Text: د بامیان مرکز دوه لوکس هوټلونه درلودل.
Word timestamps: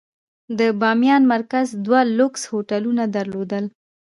د 0.59 0.59
بامیان 0.79 1.23
مرکز 1.33 1.67
دوه 1.85 2.01
لوکس 2.17 2.41
هوټلونه 2.51 3.03
درلودل. 3.15 3.65